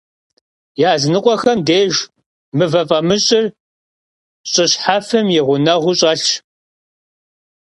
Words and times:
Yazınıkhuexem 0.81 1.59
dêjj 1.67 1.97
mıve 2.57 2.83
f'amış'ır 2.89 3.45
ş'ı 4.51 4.65
şhefem 4.71 5.27
yi 5.33 5.41
ğuneğuu 5.47 5.93
ş'elhş. 5.99 6.29